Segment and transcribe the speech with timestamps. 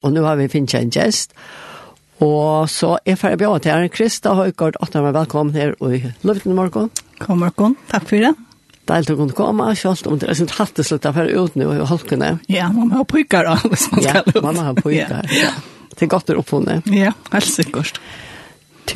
[0.00, 1.34] Og nå har vi finnet en gjest.
[2.24, 3.88] Og så er ferdig bjørn til her.
[3.92, 6.88] Krista Høygaard, at dere er velkommen her i Løvden i morgen.
[7.20, 8.32] God morgen, takk for det.
[8.88, 11.28] Deilig til å kunne komme, selv om det er sånn hatt det slutt av her
[11.30, 12.32] nå i holkene.
[12.50, 14.34] Ja, man må ha prykker da, hvis man skal ut.
[14.34, 15.30] Ja, man må ha prykker.
[15.42, 15.52] ja.
[15.90, 16.80] Det er godt å oppfunne.
[16.96, 18.00] Ja, helt sikkert.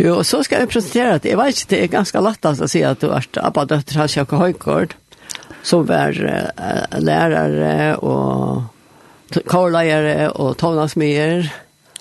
[0.01, 2.69] Jo, og så skal jeg presentere at jeg vet ikke, det er ganske lett å
[2.71, 4.95] si at du er Abba Døtter Halsjøk og Høygaard,
[5.65, 8.65] som er uh, lærere og
[9.51, 11.49] karlajare og tonasmyer.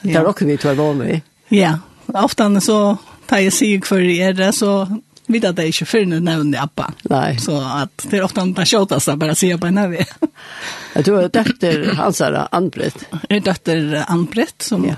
[0.03, 0.19] Ja.
[0.19, 1.21] er også vi två var i.
[1.51, 1.77] Ja,
[2.13, 4.87] ofte så tar jeg sig för er så
[5.27, 6.93] vet jeg det ikke før når nu nämnde appa.
[7.09, 7.37] Nej.
[7.39, 9.93] Så at det är ofta inte tjatas att bare säga på en av
[10.95, 13.05] Jeg tror att dötter hans är anbrett.
[13.29, 14.95] Det är dötter anbrett som ja.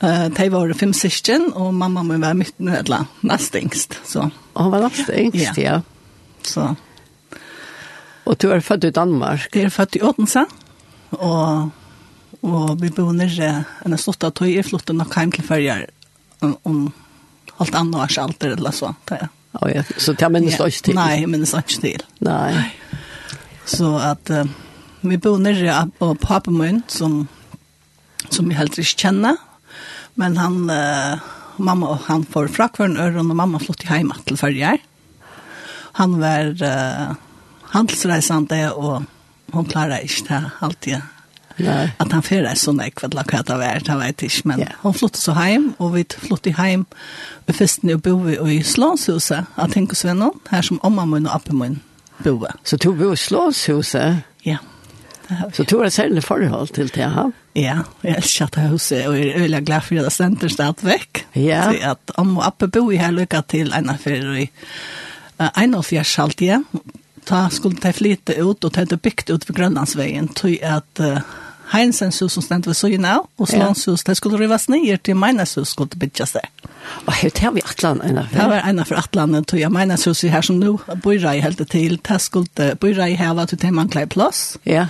[0.00, 4.00] Eh, uh, var fem syskon og mamma min var mitt nødla, nest yngst.
[4.04, 4.30] så.
[4.52, 5.62] Og hon var nästingst, ja.
[5.62, 5.80] ja.
[6.42, 6.74] Så.
[8.24, 9.48] Og du er født i Danmark?
[9.54, 10.44] Jeg er født i Odense
[11.12, 11.70] og,
[12.42, 15.86] og vi bor nere en stort av tog i flotten og hjem til følger
[16.44, 16.78] om, om
[17.62, 18.94] alt annet års alder eller så.
[19.08, 19.20] Det,
[19.60, 19.84] oh, ja.
[19.96, 20.98] Så det minnes du ikke til?
[20.98, 22.04] Nei, jeg minnes ikke til.
[22.26, 22.64] Nei.
[23.68, 24.44] Så at uh,
[25.04, 27.24] vi bor nere på papen som,
[28.30, 29.38] som vi helst ikke kjenner,
[30.20, 31.22] men han, uh,
[31.58, 34.82] mamma han får fra hver øren, og mamma flyttet hjem til følger.
[36.00, 37.14] Han var uh,
[37.74, 39.04] handelsreisende og
[39.52, 41.10] hon klarar ikke det alltid.
[41.56, 41.92] Nei.
[42.02, 44.74] At han fyrir er sånn ekk, vet hva det var, det vet ikke, men yeah.
[44.82, 46.86] hun flyttet så hjem, og vi flyttet hjem.
[47.46, 51.60] og festen jo bor vi i Slånshuset, av Tinkosvennen, her som omma min og appen
[51.60, 51.76] min
[52.24, 52.50] bor.
[52.66, 54.24] Så du bor i Slåshuset?
[54.46, 54.58] Ja.
[55.54, 57.30] Så du har særlig forhold til det, ja?
[57.54, 60.84] Ja, jeg elsker at huset, og jeg er veldig glad for at det stender stedet
[60.84, 61.22] vekk.
[61.38, 61.62] Ja.
[61.70, 64.50] Så at om og appen bor i her lykka til en av affære i
[65.38, 66.66] 1,5 halvtid,
[67.24, 71.18] ta skulle ta flytta ut och ta det byggt ut vid Grönlandsvägen tog att uh,
[71.72, 75.16] Heinsens hus som stendt ved søgene av, og Slåns hus, det skulle rivas ned til
[75.16, 76.44] Meines hus skulle bygges det.
[77.06, 78.36] Og her tar vi Atlan ena for?
[78.36, 81.64] Det var ena for Atlan, tog jeg Meines hus her som nå bor i helt
[81.72, 84.58] til, det skulle bor i her var til man klær plass.
[84.68, 84.86] Ja.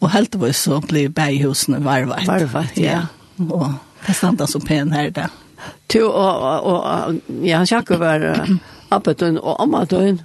[0.00, 2.26] Og helt var så ble berghusene varvet.
[2.28, 3.02] Varvet, ja.
[3.02, 3.50] ja.
[3.50, 3.74] Og
[4.06, 5.28] det stendt så pen her da.
[5.90, 8.52] Tu og, og, og ja, Jakob var uh,
[8.94, 10.20] oppe og omme døgn.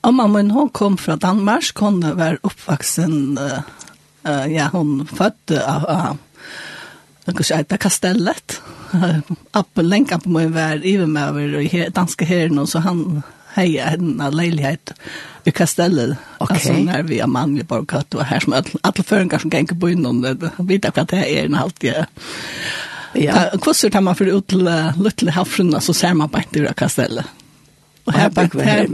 [0.00, 3.60] Amma min hon kom från Danmark, hon var oppvaksen, uh,
[4.28, 6.14] uh, ja hon fødde av uh,
[7.28, 8.60] uh, kastellet.
[8.94, 9.18] Uh,
[9.50, 13.22] Appen länka på mig var even med over her, danske herren så han
[13.54, 14.92] heia en leilighet
[15.44, 16.16] i kastellet.
[16.38, 16.54] Okay.
[16.54, 19.90] Altså, når vi är manliga bara katt och här som alle føringer som ganger på
[19.90, 22.04] innom det vet jag det er en halvtid.
[23.12, 23.50] Ja.
[23.62, 27.26] Kvosser tar man för ut till Luttle Havsrunda så ser man bare ikke ur kastellet.
[28.08, 28.86] Og her, her,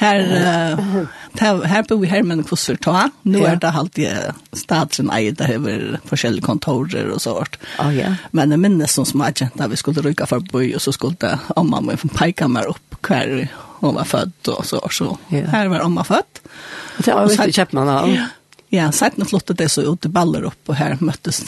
[0.00, 1.08] her, her,
[1.40, 3.08] her her bor vi her med en kvosser ta.
[3.28, 7.58] Nå er det alltid staten eier, det er forskjellige kontorer og sånt.
[7.82, 8.14] Oh, ja.
[8.32, 11.34] Men jeg minnes som som jeg da vi skulle rykke for bøy, og så skulle
[11.60, 13.44] omma min peika meg opp hver
[13.84, 14.80] hun var født og så.
[14.90, 15.10] så.
[15.34, 15.44] Ja.
[15.52, 16.40] Her var omma født.
[16.96, 18.14] Og det var viktig kjøpmann av.
[18.72, 21.44] Ja, sett nå flottet det så ut i baller opp, og her møttes,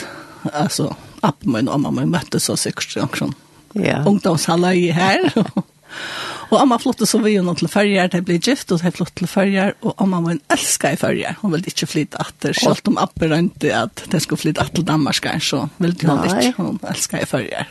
[0.52, 0.92] altså,
[1.26, 3.32] appen min og mamma min møttes og sikkert, sånn.
[3.74, 4.02] Ja.
[4.06, 5.64] Ungdomshalløy her, og
[6.50, 9.26] Og amma flyttet så vi henne til färger, det ble gift och det flott til
[9.26, 9.74] färger.
[9.80, 11.36] Och amma var en älskar i färger.
[11.40, 12.52] Hon ville inte flytta efter.
[12.52, 16.48] Selv om Abbe rönte att det skulle flytta till Danmark så ville hun Nei.
[16.48, 17.66] ikke, Hon älskar i färger.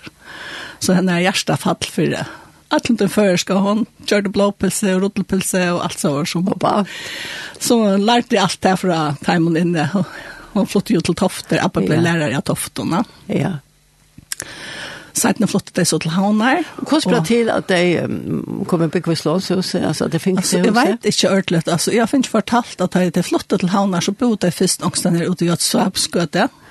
[0.80, 2.26] Så henne är hjertet fall för det.
[2.68, 6.86] Allt den förr ska hon körde blåpilse og rotelpilse og alt så som pappa.
[7.60, 10.06] Så lærte jeg allt det fra från inne, og
[10.54, 11.60] hun flyttade ju till Tofter.
[11.66, 12.02] appen ble ja.
[12.02, 13.04] lärare i Tofterna.
[13.28, 13.52] Ja.
[15.16, 16.64] Sætene flottet det så til havner.
[16.76, 20.70] Hvordan ble til at de um, kom i Byggvislånshuset, altså at de finnes alltså, det
[20.70, 20.76] huset?
[20.76, 21.68] Jeg vet inte ordentligt.
[21.68, 25.30] Alltså, jag har ikke fortalt at är flottet till havnar så bodde de først angstene
[25.30, 25.76] ute i et.
[25.76, 26.65] Mm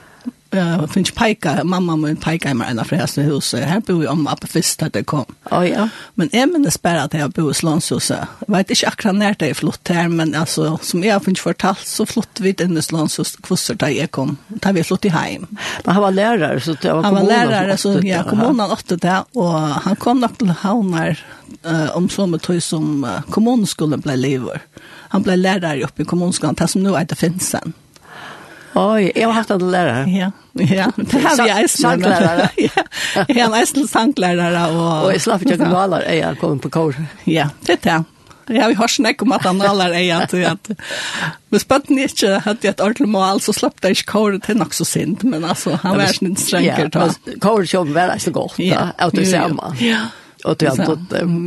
[0.56, 3.64] Jag finns pajka, mamma min pajka i mig ena fräsna huset.
[3.64, 5.24] Här bor jag om appa först att det kom.
[5.50, 5.88] Oh, ja.
[6.14, 8.18] Men jag minns bara att jag bor i Slånshuset.
[8.46, 11.86] Jag vet inte akkurat när det är flott här, men alltså, som jag finns fortalt
[11.86, 14.36] så flott vi in i Slånshuset kvossar där jag kom.
[14.48, 15.46] Där vi flott i hem.
[15.84, 18.96] Men han var lärare så det var Han var lärare så ja, kom undan åtta
[18.96, 21.24] där och han kom nog till Havnar
[21.66, 24.62] uh, om så med tog som uh, kommunskolen ble lever.
[25.08, 27.72] Han ble lärare uppe i kommunskolen, det som nu nå heter Finsen.
[28.74, 30.10] Oj, jag har haft en lärare.
[30.10, 30.30] Ja.
[30.52, 31.90] Ja, det har vi eisen.
[31.90, 32.48] Sanglärare.
[32.56, 32.68] Ja,
[33.28, 34.66] jeg har eisen sanglærere.
[34.70, 36.98] Og, og jeg slapp ikke noe alder, jeg har kommet på kår.
[37.30, 38.00] Ja, det er det.
[38.46, 40.70] vi har hørt snakk om at han alder er at, at
[41.48, 44.84] hvis bøtten ikke hadde et ordentlig mål, så slapp det ikke kåret til nok så
[44.84, 46.90] sint, men altså, han var ikke en strenger.
[46.92, 48.90] Ja, men kåret kjøper var eisen godt, ja.
[48.98, 50.02] at du ser Ja, ja
[50.44, 50.98] och det alltså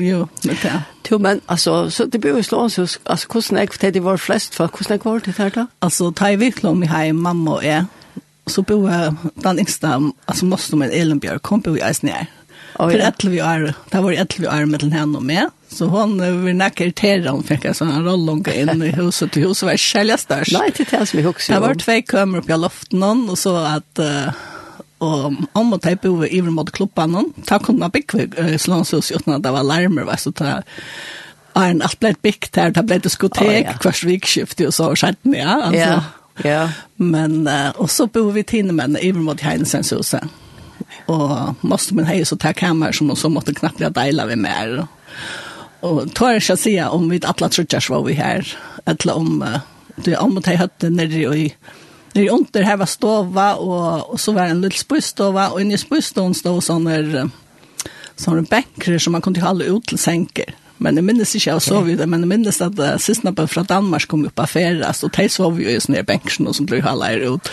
[0.01, 4.17] jo det Jo, men alltså så det blev slå oss alltså kusen ek det var
[4.17, 5.67] flest för kusen var det här då.
[5.79, 7.85] Alltså ta i viklom i hem mamma och jag.
[8.45, 8.89] Så bo
[9.33, 12.27] den yngsta alltså måste med Elenbjörg kom bo i Isnär.
[12.79, 13.11] Oh, ja.
[13.19, 16.91] För vi är, det var vi är med henne och med Så hon var näcker
[16.91, 20.51] terra, hon fick en sån här rollonga in i huset till huset var kälja störst.
[20.51, 21.53] Nej, det är det som också.
[21.53, 23.99] Det var två kameror uppe i loften och så att...
[23.99, 24.29] Uh,
[25.03, 29.43] Og om og teipa over i mot klubbanen, ta kunne man bygge slånshus uten at
[29.45, 30.17] det var larmer, va?
[30.17, 30.61] så ta
[31.57, 33.75] en alt ble bygd her, det ble diskotek, oh, ja.
[33.81, 35.93] hver vikskifte og så, og skjedde ja, altså.
[36.43, 36.65] Ja, ja.
[37.01, 40.25] Men, uh, og så bor vi tine menn i mot heinsens huset.
[41.09, 44.83] Og måste man hej så ta kamer som så måtte knappt deila vi mer.
[45.85, 48.53] Og tar jeg ikke å si om vi alle trodde var vi her,
[48.85, 49.59] eller om uh,
[50.05, 51.47] det om at jeg hørte nede i
[52.17, 55.73] nere under här var stova och, och så var det en liten spustova och inne
[55.73, 57.29] i spustån stod sådana
[58.15, 60.55] sådana bänkar som man kunde hålla ut till sänker.
[60.77, 63.65] Men jag minns inte jag sov vidare, men jag minns att uh, sista på från
[63.65, 67.49] Danmark kom upp affärer, så de sov ju i här bänkar som blev hålla ut.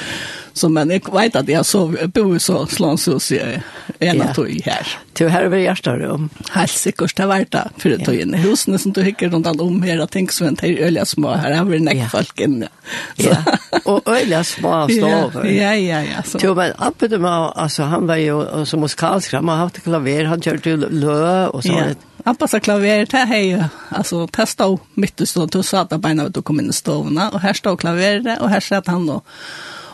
[0.55, 3.61] Så men jag vet att jag så bor så slånshus i
[3.99, 4.89] en av tog här.
[5.13, 6.29] Till här över hjärsta rum.
[6.51, 8.35] Helt säkert det var det för det tog in.
[8.35, 11.53] Husen som du hickar runt allt om här, jag tänker en till öliga små här,
[11.53, 12.69] har var det näckfolk inne.
[13.17, 13.37] Ja,
[13.85, 15.45] och öliga små stavar.
[15.45, 16.23] Ja, ja, ja.
[16.23, 16.39] Så.
[16.39, 20.43] Till men uppe de alltså han var ju som musikalskram, han har haft klaver, han
[20.43, 21.73] kör till lö och så.
[21.73, 21.85] Ja.
[22.27, 26.29] Appa sa klaveret här hei, altså, her stod midt i stånd, du satt av beina,
[26.29, 29.27] du kom inn i stovene, og her stod klaveret, og her satt han og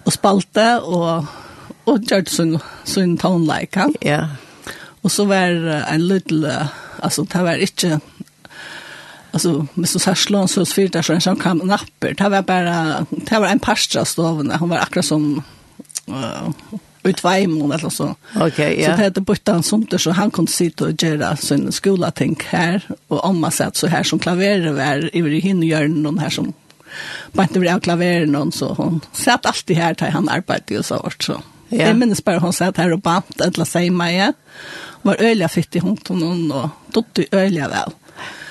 [0.04, 1.26] og spalte og,
[1.86, 2.56] og gjør sin,
[2.88, 3.88] sin toneleika.
[4.04, 4.24] Ja.
[5.02, 5.54] Og så var
[5.94, 6.44] en liten,
[7.00, 8.00] altså det var ikke,
[9.32, 12.44] altså hvis du sier slån så fyrt der så en sånn kam napper, det var
[12.44, 15.30] bare, det var en parstra stovene, hun var akkurat som
[16.10, 16.76] uh,
[17.08, 18.10] utveimon eller så.
[18.34, 18.90] Okay, yeah.
[18.90, 22.36] Så det hette bytte han somter, så han kunde sitta och göra sin skolating
[23.08, 26.52] och om man satt så här som klaveret var i gör någon här som
[27.32, 30.96] Bant över av klaveren och så hon satt alltid här där han arbetade och så
[30.96, 31.42] vart så.
[31.68, 31.86] Ja.
[31.86, 34.32] Jag minns bara hon satt här och bant eller säg mig.
[35.02, 37.90] Var öliga fitt i hon och dotter öliga väl.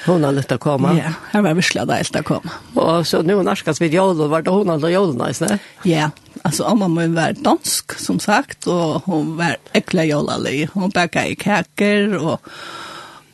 [0.06, 1.02] Hon har lite att komma.
[1.06, 2.52] Ja, här var visla där att komma.
[2.74, 5.60] Och så nu när vid jul och vart hon alltså jul nice, nej?
[5.84, 6.10] Ja,
[6.42, 10.70] alltså om man var dansk som sagt och hon var äckla jolali.
[10.74, 12.42] Hon bakade kakor och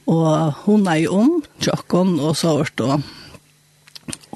[0.05, 3.01] och hon är ju om tjockon och så vart då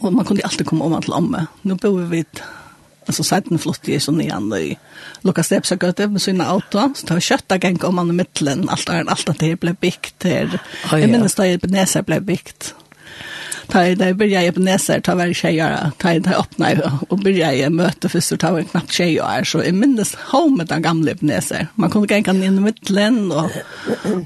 [0.01, 1.46] Och man kunde alltid komma om till omme.
[1.62, 2.25] Nu bor vi
[3.06, 4.78] alltså sidan flott i sån igen i
[5.22, 8.13] Lucas Steps har gått med sina auto så det var kötta gang om man i
[8.13, 11.00] mitten allt är allt att det blev byggt ja.
[11.00, 12.75] Jag minns da på Näsa blev byggt
[13.69, 16.68] ta i det börjar jag på näsar ta varje tjejer ta i det öppna
[17.10, 20.68] och börjar jag möte först och ta en knappt tjejer så i minnes home med
[20.68, 21.68] den gamla på näsar.
[21.75, 23.51] Man kunde gänga in i mittlen och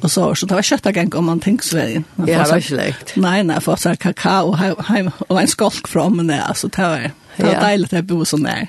[0.01, 2.03] och så så det var kötta gäng om man tänks så väl.
[2.15, 6.39] Ja det var släkt nej nej för så kakao hem och en skolk från men
[6.39, 8.67] alltså det var det var dejligt att bo så nära.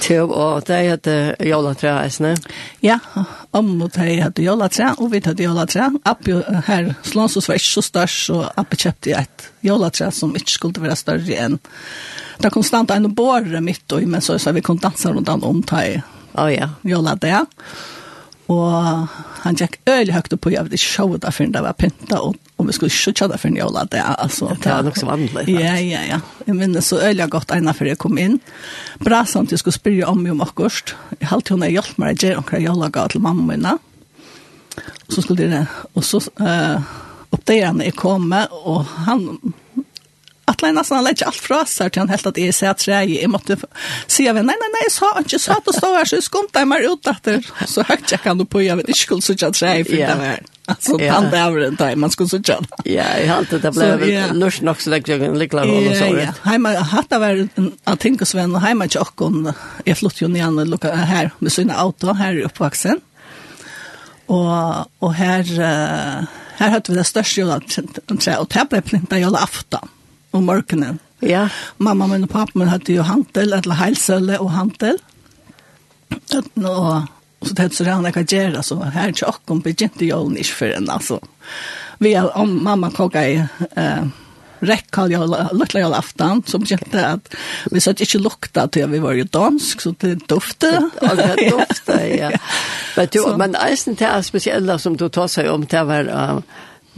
[0.00, 2.34] Tjog, og det heter Jolatra, eisne?
[2.84, 2.98] Ja,
[3.56, 5.88] om og det heter Jolatra, og vi heter Jolatra.
[6.06, 6.36] Appi
[6.68, 10.98] her, Slånsos var ikke så størst, så Appi kjøpte et Jolatra som ikke skulle være
[11.00, 11.58] større enn.
[12.42, 16.02] Det kom stand en båre mitt, men så sa vi kunne dansa rundt om det.
[16.36, 16.70] Å oh, ja.
[16.84, 17.44] Jolatra, ja.
[18.52, 19.08] Og
[19.42, 22.20] han gikk øyelig høyt opp på, jeg vet ikke sjå det før det var pynta,
[22.22, 24.50] og, og vi skulle ikke sjå det før en jævla det, altså.
[24.62, 25.44] Det var nok så vanlig.
[25.50, 26.20] Ja, ja, ja.
[26.46, 28.38] Jeg minnes så øyelig godt ene før jeg kom inn.
[29.02, 30.94] Bra sånn at jeg skulle spørre om jo om akkurat.
[31.18, 33.74] Jeg halte hun er hjelp meg, jeg gjør omkring jævla gav til mamma mine.
[34.76, 36.96] Og så skulle de det, og så uh,
[37.34, 39.26] oppdager han jeg kom med, og han
[40.56, 43.30] atle nästan lägga alt fra seg til han helt at jeg ser at jeg, jeg
[43.30, 43.58] måtte
[44.08, 46.26] si av nei, nei, nei, jeg sa ikke, så at du står her, så jeg
[46.26, 47.40] skumte meg ut etter.
[47.68, 50.22] Så høyt jeg kan du på, jeg vet ikke skulle sitte at jeg fyrt av
[50.24, 50.44] her.
[50.68, 51.14] Alltså yeah.
[51.14, 52.58] tant över en tid man skulle sitta.
[52.84, 54.32] Ja, jag har alltid det blev yeah.
[54.34, 56.38] nusch nog så lägger jag en lilla roll och så rätt.
[56.42, 57.48] Hemma hade var
[57.84, 59.52] att tänka Sven och hemma tjockon
[59.84, 63.00] är flott ju ner och lucka här med sina auto här uppvuxen.
[64.26, 65.44] Och och här
[66.56, 67.78] här hade vi det största julat
[68.38, 69.88] och det blev plinta jula afton
[70.36, 71.00] om morgenen.
[71.24, 71.46] Ja.
[71.78, 75.00] Mamma min og pappa min hadde jo hantel, eller heilsølle og hantel.
[76.54, 80.06] Nå, og så tett så rann jeg kan gjøre, så her er ikke åkken begynte
[80.08, 81.18] jolen ikke for en, altså.
[82.02, 83.36] Vi er, om mamma kokket i
[83.80, 84.06] eh,
[84.60, 87.34] rekkal jag lukta jag aftan så begynte at
[87.70, 90.70] vi satt ikke lukta til vi var jo dansk så det dufte.
[91.00, 92.30] og det dofte ja.
[92.96, 96.08] Men du men eisen til er spesielle som du tar seg om det var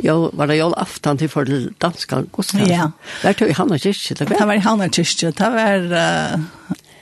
[0.03, 2.71] Jo, var det jag aftan till för danska gudstjänst.
[2.71, 2.91] Ja.
[3.23, 4.15] Där tog han och kyrkje.
[4.15, 5.31] Det det var i Hanna kyrkje.
[5.31, 6.41] Det var Uh,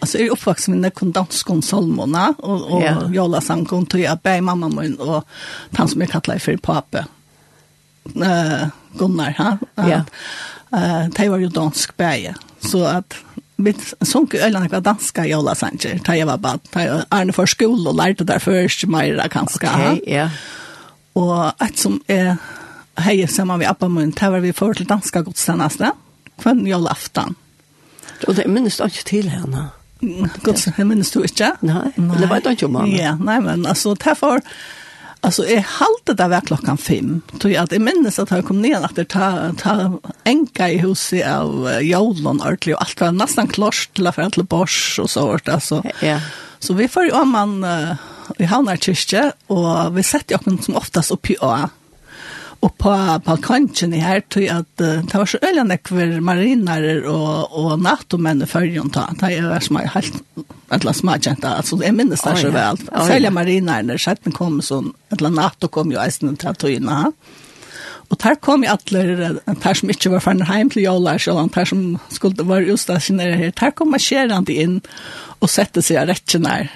[0.00, 2.94] alltså jag uppvuxen med nekken dansk konsolmona og, og ja.
[3.12, 5.24] jola la samkom till jag bär mamma min og
[5.76, 7.04] han som jeg kallar for pape,
[8.16, 9.58] uh, Gunnar här.
[9.74, 10.04] Ja.
[10.72, 12.34] Uh, det var jo dansk bär.
[12.60, 13.14] Så att
[13.56, 17.90] mitt sånk eller några danska jolla sanger ta jag var bara ta Arne för skola
[17.90, 19.66] och lärde där först mer kanske.
[19.66, 20.30] Okej, ja.
[21.12, 22.36] Och att som är
[22.96, 25.92] hej samman vi appa mun var vi för till danska gudstjänsten
[26.40, 27.34] kvann jag laftan.
[28.26, 29.66] Och det minns jag inte till henne.
[30.42, 31.56] Gott, jag minns du inte?
[31.60, 32.88] Nej, det var inte mamma.
[32.88, 34.40] Ja, nej men alltså därför
[35.20, 38.62] Alltså är halte det var klockan fem, Tror jag att jag minns att jag kom
[38.62, 43.46] ner att det ta ta enka i huset av Jolon ordentlig, och allt var nästan
[43.48, 45.82] klart till för till Bors och så vart alltså.
[46.00, 46.20] Ja.
[46.58, 47.66] Så vi får ju om man
[48.38, 51.68] vi hamnar kyrkje och vi sätter ju som oftast upp i A
[52.64, 57.04] og på på kanten i här till at uh, det var så øyne nekver marinarer
[57.04, 57.78] och och
[58.42, 61.94] i förjon ta det er jo som er helt et eller annet smakjent, altså jeg
[61.94, 65.26] minnes det minns där så väl sälja marinarer så att den kom sånn, et sån
[65.26, 67.12] alla natto kom jo ju isen trattoina
[68.08, 71.64] Og der kom jo alle, der som ikke var ferdig hjem til Jolla så der
[71.64, 74.80] som skulle være utstationerade her, der kom marscherandet inn
[75.40, 76.68] og sette seg rätt nära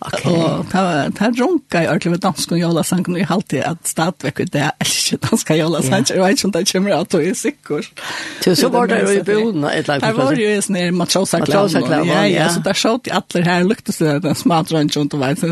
[0.00, 0.32] Okay.
[0.32, 3.86] Og ta ta runka i ordentlig med dansk og jola sang nu halt at att
[3.86, 4.72] stadväck ut det är
[5.12, 8.00] inte danska jola sang jag vet inte om det kommer att det är säkert.
[8.44, 10.00] Så så var det ju bona ett lag.
[10.00, 11.70] Det var ju en sån machosa clown.
[12.06, 15.38] Ja ja så där såg det alla här luktade så den smart runt och vet
[15.38, 15.46] så.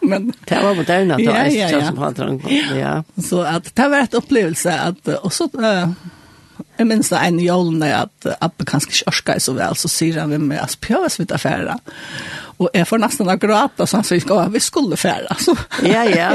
[0.00, 2.40] Men det var moderna då är det som hade
[2.80, 3.04] Ja.
[3.22, 5.48] Så at det var ett upplevelse att og så
[6.78, 10.32] Jeg minns det en jolene at Abbe kanskje ikke orsker så vel, så sier han
[10.32, 11.76] ved meg, altså prøves vi til affæra
[12.58, 15.36] og jeg får nesten å gråte, så han sier, ska vi skulle färra.
[15.40, 15.54] Så.
[15.86, 16.30] Ja, ja.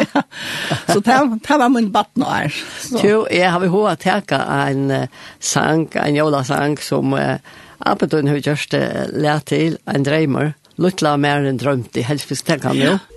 [0.87, 2.53] Så det, det var min batten här.
[3.03, 5.07] Jo, jeg har ihåg att täcka en
[5.39, 7.37] sang, en jolasang som uh,
[7.79, 10.53] Abedun har gjort det lært til, en dreimer.
[10.77, 12.97] Lutla mer enn drømte, i helst fisk, tänker han jo.
[12.97, 13.16] Ja.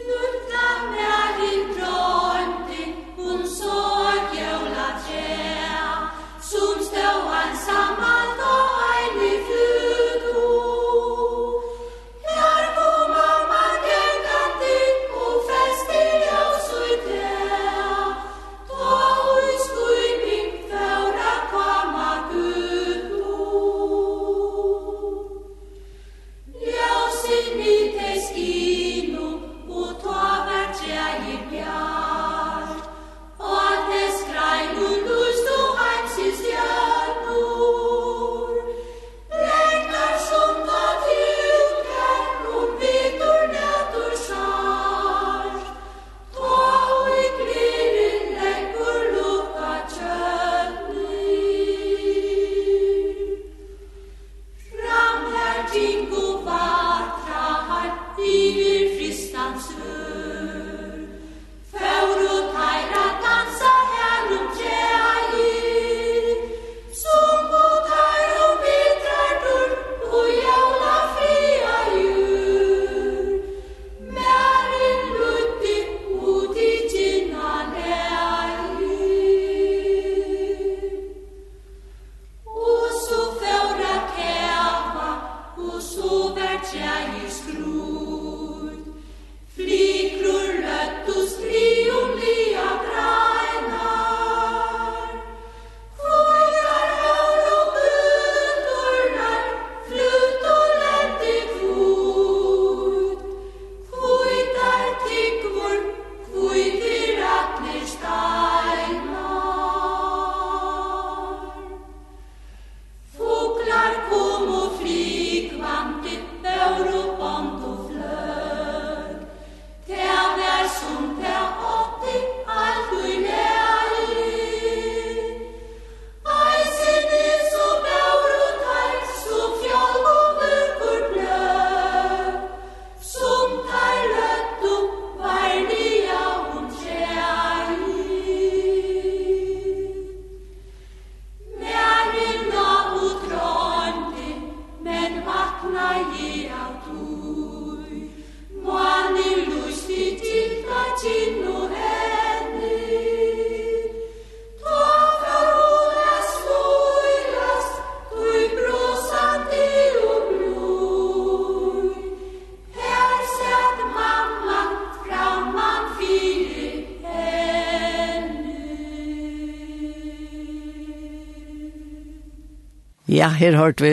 [173.20, 173.92] ja, her hørte vi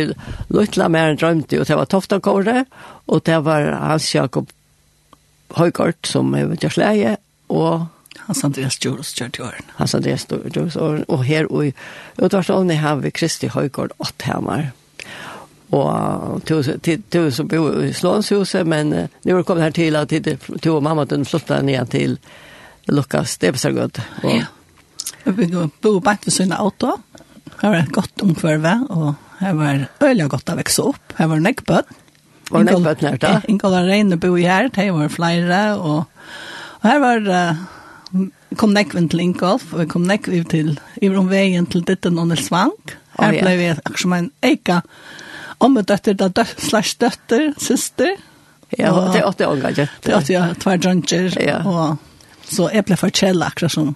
[0.54, 2.64] Lutla mer enn drømte, og det var Toftakåre,
[3.08, 4.50] og det var Hans Jakob
[5.58, 7.18] Høygård, som er ved Gjørsleie,
[7.54, 7.88] og
[8.26, 9.70] Hans Andreas Djuros gjør i åren.
[9.78, 11.74] Hans Andreas Djurus åren, og her og i
[12.18, 14.72] utvarsålene har vi Kristi Høygaard Åtthamar.
[15.76, 20.14] Og du som bor i Slånshuset, men uh, nu har kommet her til at
[20.64, 22.18] du og mamma den flyttet ned til
[22.88, 24.00] Lukas Debesargød.
[24.24, 24.46] Ja,
[25.26, 25.48] vi
[25.82, 26.96] bor bare til sin auto.
[27.54, 29.08] Det var et godt omkvarve, og
[29.40, 31.16] det var øyelig godt å vekse opp.
[31.18, 31.96] Det var nekbøtt.
[32.48, 33.34] Var nekkbøtt nært da?
[33.52, 36.06] Ingola Reine bo i her, det var flere, og,
[36.82, 37.28] og her var...
[37.28, 37.66] Uh,
[38.56, 42.48] kom nekven til Ingolf, og vi kom nekven til, i veien til Ditten og Nils
[42.54, 42.96] Vank.
[43.18, 44.82] Her ble vi akkurat som en eika
[45.64, 48.16] ommedøtter, da dø, slash døtter, syster.
[48.78, 51.62] Ja, og, det er åtte ånga, Det er åtte, tvær tver ja.
[51.64, 51.98] og
[52.48, 53.96] så jeg ble forkjellet akkurat som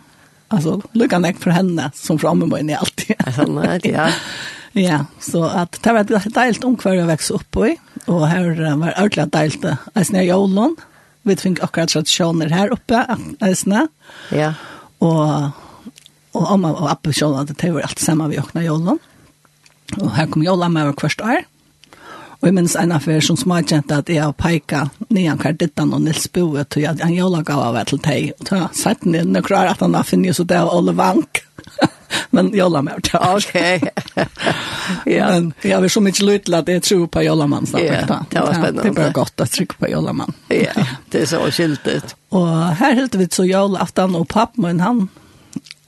[0.52, 3.16] alltså lucka näck för henne som framme var i alltid.
[3.20, 4.10] Alltså ja.
[4.74, 7.78] Ja, så att det var ett deilt omkvar jag växte upp i.
[8.06, 10.76] Och här var ordentligt deilt att när jag ålån.
[11.22, 13.06] Vi fick akkurat traditioner här uppe
[13.40, 13.88] alltså.
[14.30, 14.54] Ja.
[14.98, 15.52] Och
[16.32, 19.00] och mamma och pappa såg att det var allt samma vi åkna ålån.
[19.98, 21.44] Och här kom jag med över första år.
[22.42, 26.26] Og jeg minns en affær som smakjente at jeg har peika nian kardittan og Nils
[26.34, 28.32] Boe til at han jola gav av til teg.
[28.40, 31.44] Og da sett ni enn klar at han har finnet så det av Olle Vank.
[32.36, 33.22] Men jola mer til.
[33.22, 33.54] Ok.
[35.16, 35.28] ja.
[35.30, 37.86] Men jeg har så mykje lyt til at jeg tror på jola mann snart.
[37.86, 38.82] Ja, det var spennende.
[38.82, 40.34] Det er bare godt at trykke på jola mann.
[40.50, 40.74] Ja,
[41.14, 42.16] det er så skiltet.
[42.34, 42.50] Og
[42.82, 45.06] her hilt vi så jola aftan og pappen han,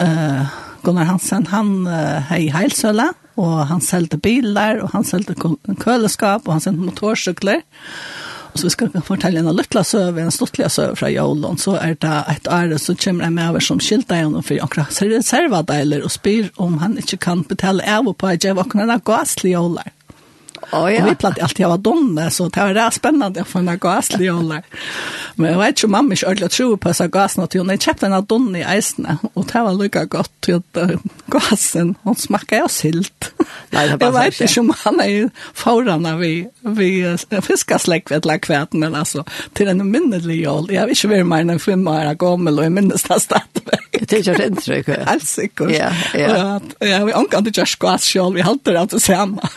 [0.04, 0.56] uh,
[0.86, 3.10] Gunnar Hansen, han uh, hei heilsøla.
[3.10, 5.36] Ja Og han selgte bilar, og han selgte
[5.82, 7.64] køleskap, og han selgte motorsykler.
[8.54, 11.96] Og så vi skal fortelle en lytla søve, en stuttliga søve fra Jolon, så er
[11.98, 16.52] det et ære som kommer med over som skilta igjen for akkurat reservadeiler og spyr
[16.62, 19.90] om han ikke kan betale av og på at jeg våkner av gasslige jolar.
[20.74, 21.04] Oh, ja.
[21.04, 24.26] Och vi platt alltid var donne så det var det spännande å få en gaslig
[24.26, 24.62] jolle.
[25.36, 28.10] Men jeg vet inte om mamma ikke ordentlig tror på seg gasen, något hon kjøpte
[28.10, 30.62] en donne i eisene, og det var lika gott till
[31.34, 33.30] gasen hun smakar jo silt.
[33.74, 38.38] Nei, det var jag vet ikke om han är forhånda vi vi fiskasläck ved la
[38.38, 40.72] kvärt men altså, til en minnelig håll.
[40.72, 43.62] Jeg vet ikke hur mer enn fem år gammel, og jeg minnes det stad.
[43.94, 45.08] Det er tycker jag inte riktigt.
[45.08, 45.42] Alltså.
[45.70, 46.60] Ja, ja.
[46.80, 49.50] Ja, vi ankan ikke just gas vi halter alt det samma.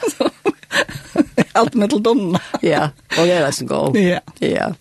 [1.58, 2.40] Alt med til donna.
[2.62, 3.96] ja, og det er nesten god.
[4.10, 4.20] Ja.
[4.40, 4.72] Ja.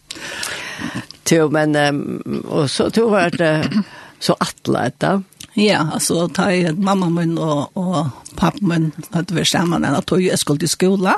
[1.32, 3.84] Jo, men um, och så tog jag det
[4.20, 5.24] så attla detta.
[5.54, 10.12] Ja, altså, ta i mamma min og, og pappa min hadde att vi samman att
[10.12, 11.16] jeg skulle till skola.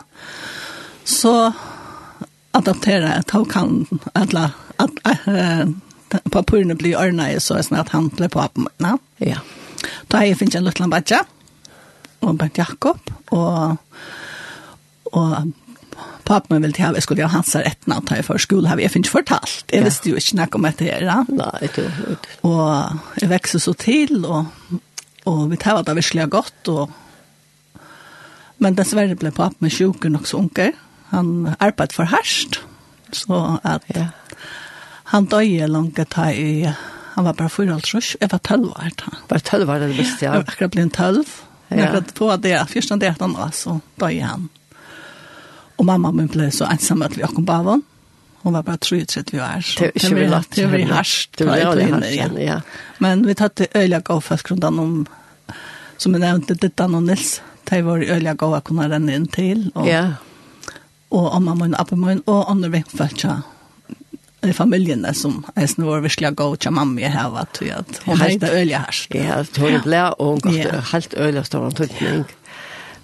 [1.04, 1.52] Så
[2.54, 5.68] adapterer jeg, da kan alle, at, äh,
[6.32, 9.00] papurna blir ordnet, så er det sånn at han blev pappa min.
[9.20, 9.40] Ja.
[10.08, 11.24] Da har jeg finnet en liten badja
[12.22, 13.78] og Bert Jakob og
[15.14, 15.54] og
[16.28, 18.68] pappa min ville til at jeg skulle ha hans rettene og ta i for skole
[18.68, 19.64] har jeg finnes fortalt.
[19.72, 21.26] Jeg visste jo ikke noe om dette her.
[21.32, 22.30] Nei, du, du.
[22.50, 24.52] Og jeg vekste så til, og,
[25.30, 26.96] og vi tar det virkelig godt, og
[28.64, 30.74] men dessverre ble pappa min sjuker nok så unger.
[31.12, 32.60] Han arbeidde for herst,
[33.16, 34.10] så at ja.
[35.14, 36.66] han døde langt ta i
[37.18, 39.12] Han var bare fyra altrus, jeg var tølv år da.
[39.30, 40.34] Bare tølv år, det visste jeg.
[40.34, 41.32] Jeg var akkurat blitt tølv.
[41.70, 41.78] Ja.
[41.80, 44.50] Jeg var på det, første det han var, så døde han.
[45.78, 47.84] Og mamma min ble så ensam at vi kom på avon.
[48.42, 49.62] Hun var bare 33 år.
[49.62, 50.52] Så det var ju lätt.
[50.56, 51.38] Det var ju harsht.
[51.38, 52.62] Det var ju harsht, ja.
[52.98, 55.06] Men vi tatt öliga gav fast grundan om,
[55.98, 57.42] som jeg nevnte, Dittan og Nils.
[57.70, 59.72] Det var øyla öliga gav att kunna ränna in till.
[59.76, 60.14] Och, ja.
[61.10, 63.42] Og mamma min, appa min och andra vänfältja
[64.42, 68.52] i familjen som är snor visliga gå till mamma jag har varit att hon hade
[68.52, 69.16] öliga harsht.
[69.16, 72.24] Ja, hon blev och hon gav helt öliga stora tydning.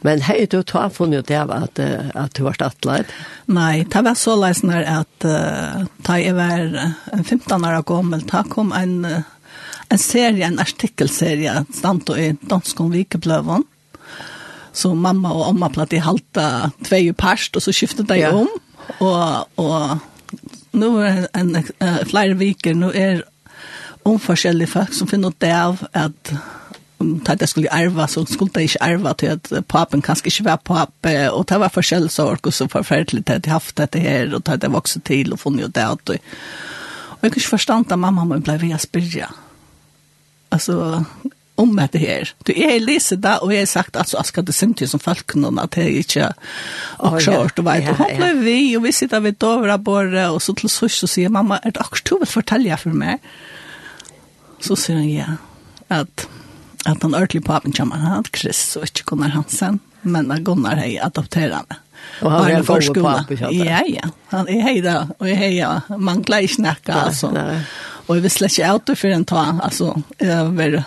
[0.04, 3.12] Men hei du ta funnet ut av at, at du var atleid?
[3.48, 6.66] Nei, det var så leisende at uh, da jeg var
[7.22, 13.64] 15 år gammel, da kom en, en serie, en artikkelserie, stand og i Danskon Vikebløven.
[14.74, 18.34] Så mamma og omma platt i halta tvei parst, og så skiftet de ja.
[18.34, 18.50] om.
[19.06, 23.22] Og, og nå er en, en, flere viker, nå er
[24.04, 26.34] omforskjellige folk som finner ut av at
[27.04, 30.44] om att jag skulle arva så skulle jag inte arva till att papen kanske inte
[30.44, 33.96] var pape och det var forskjell så ork och så förfärligt att jag haft det
[33.96, 37.74] här och att jag vuxit till och funnit det att och jag kunde inte förstå
[37.74, 39.30] att mamma man blev via spyrja.
[40.50, 41.06] Alltså
[41.56, 42.34] om det här.
[42.44, 45.36] Du är läser där och jag har sagt alltså jag ska det synd som folk
[45.36, 46.34] någon att det inte
[46.98, 50.42] och kört och vet och hon blev vi och vi sitter vid dovra borre och
[50.42, 53.20] så till så så säger mamma är det också du vill fortälja för mig.
[54.60, 55.26] Så säger han ja.
[55.88, 56.28] Att
[56.86, 61.08] at den ordentlige papen kommer, han hadde Chris og ikke Gunnar Hansen, men Gunnar har
[61.08, 61.80] adopteret henne.
[62.22, 64.10] Og han er en god gode papen, Ja, ja.
[64.34, 65.70] Han er hei da, og jeg hei, ja.
[65.96, 67.32] Man gleder ikke snakke, altså.
[67.36, 67.62] Nei.
[68.08, 70.84] Og jeg visste slett ikke out for en ta, altså, jeg var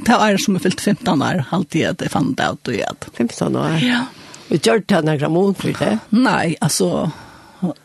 [0.00, 3.10] det var som jeg fyllt 15 år, alltid at jeg fant det out og gjør
[3.10, 3.74] 15 år?
[3.84, 4.04] Ja.
[4.48, 5.90] Vi gjør det henne gramon for det?
[6.16, 7.10] Nei, altså,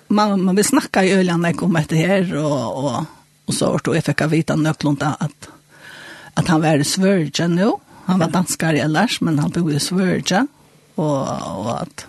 [0.07, 3.11] man, man vil snakke i øljene om dette her, og, og,
[3.45, 5.51] og så var det jeg fikk vite nøklunda at
[6.35, 7.71] at han var i Sverige nå.
[8.05, 10.45] Han var danskare ellers, men han bor i Sverige.
[10.95, 12.05] Og, og at...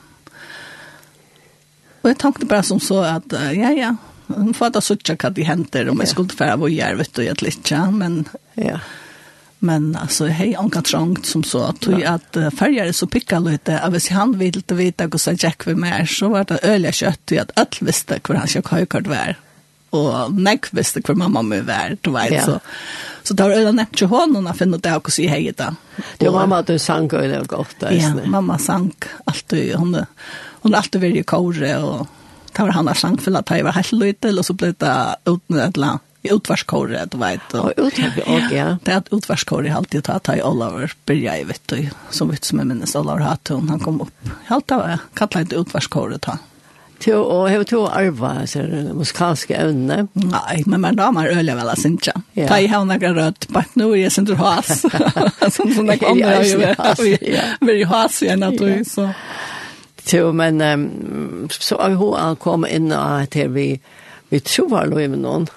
[2.03, 3.95] Og jeg tenkte bare som så at, ja, ja,
[4.29, 7.25] hun får da suttje hva de henter, om jeg skulle fære hvor jeg vet du,
[7.25, 8.25] jeg litt, ja, men...
[8.55, 8.79] Ja.
[9.59, 13.93] Men alltså hej kan Trangt som så att ju att färgare så pickar lite av
[13.93, 17.33] hvis han vill inte veta hur så Jack vi mer så var det öliga kött
[17.33, 19.37] i att allt visste hur han ska ha var
[19.91, 22.61] och näck visste hur mamma med vär du vet så
[23.27, 25.73] Så det var øyne nevnt til hånden å finne det og si hei da.
[26.21, 27.89] Det var mamma du sang og det var godt.
[27.91, 28.93] Ja, mamma sang
[29.27, 29.75] alltid.
[29.75, 29.97] Hun,
[30.63, 32.07] hun har alltid vært i kåre og
[32.57, 34.93] det var han sang for at jeg var helt lite, og så ble det
[35.29, 37.53] uten et eller annet utvarskåret, du vet.
[37.55, 38.69] Og, og utvarskåret, ja.
[38.83, 41.77] Det er et utvarskåret jeg alltid tar, tar i Oliver Birja, jeg vet du,
[42.15, 44.15] som vet som jeg minnes Oliver Hattun, han kom opp.
[44.49, 46.41] Jeg kallet et utvarskåret, han.
[47.03, 50.07] Til å heve til å arva så det musikalske evne.
[50.17, 52.15] Nei, men man ramar øyla vel, av Sintja.
[52.39, 52.47] Ja.
[52.49, 54.81] Ta i hevna ikke rødt, bare nå er jeg sin til has.
[55.57, 56.63] Sånn som det kommer, jeg jo
[57.69, 59.11] veldig has igjen at du, så.
[60.07, 60.63] Til, men
[61.51, 63.69] så har hun han kom inn og til vi,
[64.31, 65.49] vi tror var lov med noen.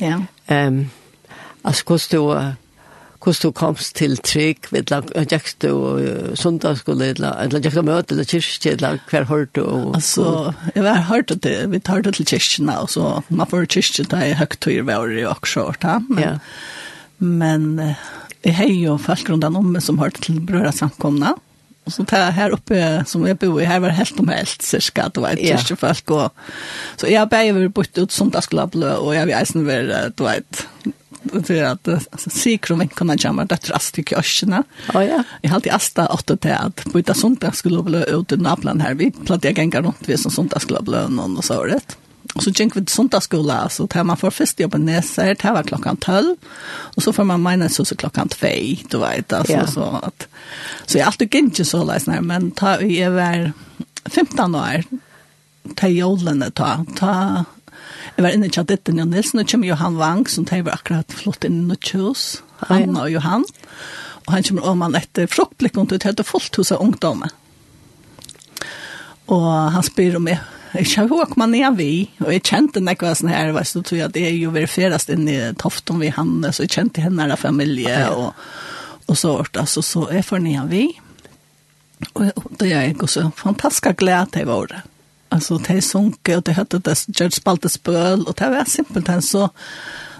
[0.00, 0.20] Ja.
[0.52, 0.90] Um,
[1.64, 2.20] altså, hvordan du
[3.24, 8.28] hur du komst till til trygg, eller gikk du sundagsskole, eller gikk du møte, eller
[8.28, 9.64] kyrkje, eller kvar hört du?
[9.94, 14.08] Altså, jeg har hørt at vi tar det til kyrkjene, og så man får kyrkje
[14.10, 16.32] da i høgtøyer var i Aksjort, men, ja.
[17.18, 17.94] men
[18.44, 21.36] jeg har jo folk rundt om meg som har til brødre samkomna
[21.88, 22.78] og så tar jeg her oppe
[23.08, 26.12] som jeg bor i, her var helt om helt, cirka, det var et kyrkje folk,
[26.12, 30.26] og så jeg har bare vært bort ut sundagsskole, og jeg vil eisen være, du
[30.26, 30.64] vet,
[31.44, 34.62] för att säkra om en kan jag jamma det rast i körsna.
[34.92, 35.24] Ja ja.
[35.42, 38.94] Jag hade asta åtta till att på ett sånt skulle bli ut i Naplan här
[38.94, 41.96] vi platt jag gänga runt vi som sånt skulle bli någon och så rätt.
[42.34, 45.52] Och så gick vi till skulle så tar man för första jobben nästa, det här
[45.52, 46.36] var klockan 12.
[46.96, 48.46] Och så får man mina så så klockan 2,
[48.88, 49.32] du vet.
[49.32, 49.66] Alltså, ja.
[49.66, 50.28] så, att,
[50.86, 53.52] så jag alltid gick inte så läsna, men ta, jag var
[54.04, 54.84] 15 år,
[55.74, 57.44] ta jolene, ta, ta
[58.16, 61.16] Jeg var inne i chatten og Nilsen, og kommer Johan Wang, som tar var akkurat
[61.16, 63.46] flott inn i Kjøs, han og Johan.
[64.26, 67.32] Og han kommer om han etter fruktblikken til til fullt hos av ungdommer.
[69.30, 70.40] Og han spyr om jeg,
[70.74, 74.00] jeg kjenner hva man er vi, og jeg kjente nekva sånn her, vet du, tror
[74.02, 77.40] jeg det er jo veriferast inn i Tofton vi han, så jeg kjente henne her
[77.40, 78.34] familie, og,
[79.06, 80.84] og så vart det, så så jeg får nye vi.
[82.14, 84.82] Og det er jeg også fantastisk glede til våre.
[85.30, 89.50] Alltså det sunke och det hette det George Spaltes spöl och det var simpelthen så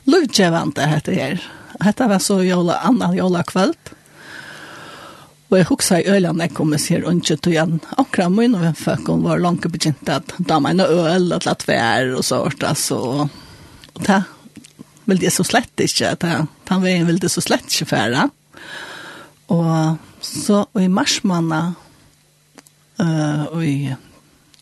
[0.04, 1.92] lovgevande hette det här.
[1.96, 3.74] Det var så jola, annan jola kväll.
[5.50, 7.80] Og jeg husker i ølen jeg kom og sier ikke til igjen.
[7.98, 11.64] Akkurat min og folk hun var langt begynt at da man er øl og latt
[11.66, 12.62] vær og sånt.
[12.62, 13.26] Altså.
[13.26, 14.20] Og det
[15.10, 16.14] ville jeg så slett ikke.
[16.22, 18.28] Den veien ville jeg så slett ikke fære.
[19.50, 21.60] Og så og i marsmanna
[23.00, 23.90] uh, og i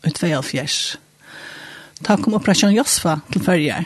[0.03, 0.99] i 2004.
[2.07, 3.85] Da kom operasjon Josfa til førre.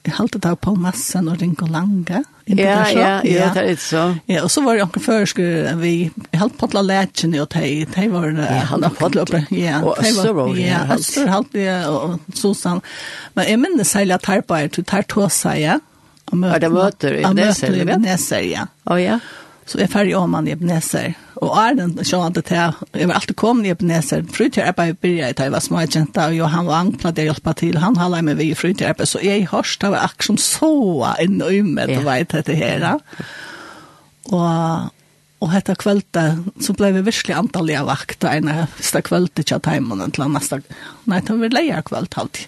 [0.00, 2.22] Jeg halte det på massen og Ringo Lange.
[2.48, 4.04] Ja, ja, ja, det er ikke så.
[4.30, 5.92] Ja, og så var det noen førsker, vi
[6.40, 8.30] halte på til lærkene, og de, de var...
[8.34, 8.46] det.
[8.48, 9.42] Jeg halte på til oppe.
[9.54, 10.64] Ja, og Øster var det.
[10.64, 12.80] Ja, Øster halte jeg, og Susan.
[13.36, 15.76] Men jeg minnes særlig at her bare, du tar to seg, ja.
[16.30, 18.66] Og møter, ja, det møter i Neser, ja.
[18.88, 19.20] Å, ja
[19.70, 21.14] så är ferdig om han i Ebenezer.
[21.34, 24.94] Og är den så att det här, jag var alltid kommet i Ebenezer, frutjär på
[25.00, 28.36] börja i var små agenta og Johan var anknad jeg hjälpa til, han halde meg
[28.36, 32.06] ved i vi frutjär bare, så jag hörst av akkurat som så en ömmet och
[32.06, 32.98] vet det här.
[34.24, 34.90] Og,
[35.40, 39.58] og hetta kveldet, så ble vi virkelig antalliga vakt og en av sista kvölda tja
[39.58, 40.60] taimunen til neste,
[41.04, 42.46] nei, det var leier kvöld alltid.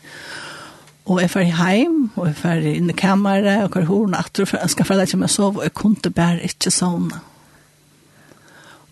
[1.10, 4.70] Og jeg fer hjem, og jeg fer inn i kammeret, og hver horen at jeg
[4.70, 7.18] skal ferdig ikke med sove, og jeg kunne bare ikke sovne.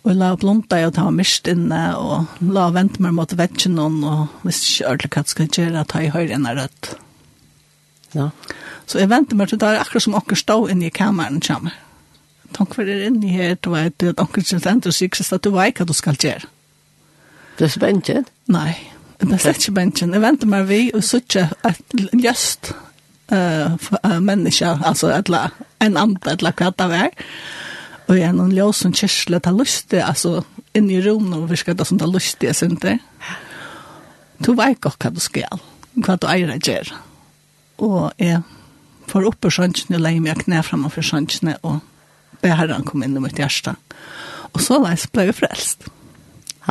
[0.01, 3.77] Og jeg la blomta i og ta mist inne, og la vente meg mot vetsjen
[3.77, 6.93] noen, og hvis ikke ordentlig hva skal gjøre, ta i høyre enn rødt.
[8.17, 8.31] Ja.
[8.89, 11.77] Så jeg vente meg til det er akkurat som dere stod inne i kammeren kommer.
[12.51, 15.79] Takk for dere inne her, du vet, at dere ikke sender seg, at du vet
[15.79, 16.49] hva du skal gjøre.
[17.55, 18.25] Det er spennende?
[18.51, 18.71] Nei.
[18.73, 19.00] Nei.
[19.21, 20.13] Det er slett ikke bensjen.
[20.15, 21.45] Jeg venter meg vi og suttje
[22.23, 22.71] just
[23.31, 23.75] uh,
[24.23, 25.49] menneske, altså et la,
[25.83, 27.11] en andre, etla hva det var.
[28.07, 30.41] Og jeg er noen ljøsen kjørsle, det er lustig, altså
[30.75, 32.97] inne i rommet og virker det som det er lustig, jeg synes det.
[34.41, 35.61] Du vet ikke hva du skal,
[36.01, 36.99] hva du eier å gjøre.
[37.85, 38.41] Og jeg
[39.11, 41.79] får opp på sjansene, legger meg knæ fremme for sjansene, og
[42.41, 43.77] ber herren komme inn i mitt hjerte.
[44.51, 45.87] Og så var jeg ble jeg frelst.
[45.87, 46.00] Mm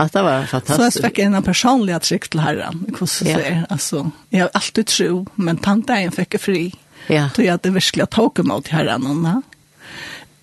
[0.00, 0.92] att det var fantastiskt.
[0.92, 2.86] Så jag fick en personlig attryck till herran.
[2.98, 3.36] Kossa ja.
[3.36, 3.64] sig.
[3.68, 6.74] Alltså, jag har alltid tro, men tanten fick jag fri.
[7.06, 7.30] Ja.
[7.36, 9.24] Då jag hade verkligen tagit emot herran.
[9.24, 9.42] Ja.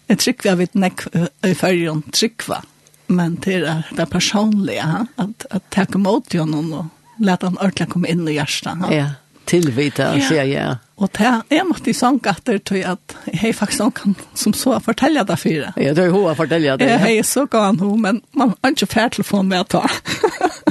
[0.08, 1.02] Jag vi har vet näck
[1.42, 2.64] i färgen tryckva.
[3.08, 6.86] Men till det, det personliga, att, att ta emot honom och
[7.26, 8.86] läta han ordentligt komma in i hjärtan.
[8.90, 8.96] Ja.
[8.96, 9.10] ja
[9.48, 10.28] tilvita, ja.
[10.28, 10.76] sier jeg.
[10.98, 14.80] Og det er måtte i sånn gatter til at jeg faktisk noen kan som så
[14.82, 15.74] fortelle det for det.
[15.78, 16.88] Ja, det er hun å fortelle det.
[16.90, 19.84] Jeg er så gav hun, men man har ikke fær telefon med å ta.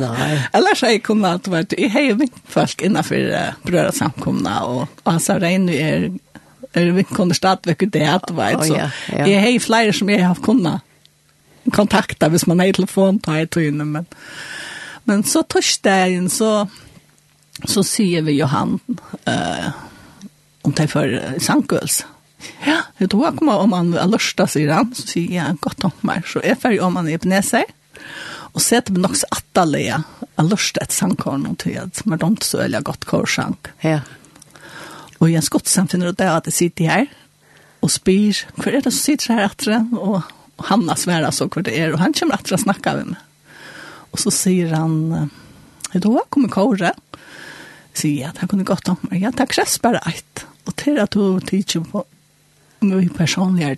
[0.02, 0.32] Nei.
[0.56, 3.30] Ellers har jeg kunnet at vært, jeg har jo folk innenfor
[3.68, 6.08] brødre samkomne, og altså regner er,
[6.74, 8.66] er vinkkunder stadigvæk ut det, at vet.
[8.66, 9.28] Så ja, ja.
[9.30, 10.82] jeg har flere som jeg har kunnet
[11.74, 14.10] kontakta hvis man har telefon, tar jeg tøyene, men,
[15.06, 16.66] men så torsdagen så
[17.64, 18.80] så ser vi Johan
[19.24, 19.70] eh,
[20.62, 22.06] om det för sankøls.
[22.66, 26.26] Ja, det tog mig om han lörsta sier han, så sier jag gott om meg.
[26.26, 27.64] Så jeg färg om han är på näsa.
[28.28, 30.02] Och sätter mig också att alla är
[30.36, 33.66] lörsta ett sankorn och till att man inte så veldig gott korsank.
[33.80, 34.00] Ja.
[35.18, 37.06] Och jag skottsen finner ut det at jeg sitter här
[37.80, 38.36] och spyr.
[38.56, 39.50] hva er det som sitter här
[39.92, 40.22] Og, og
[40.56, 41.92] Och Hanna svært så hva det är.
[41.92, 43.16] og han kommer att snacka med meg.
[44.10, 45.30] Och så sier han,
[45.92, 46.96] då kommer kåret
[47.96, 49.22] sier jeg det kunne gått om meg.
[49.24, 50.44] det tar kress bare eit.
[50.66, 52.04] Og til at du tidser på
[52.86, 53.76] mye personligere.